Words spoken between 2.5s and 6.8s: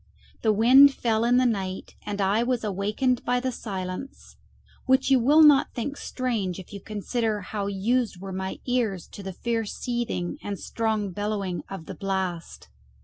awakened by the silence, which you will not think strange if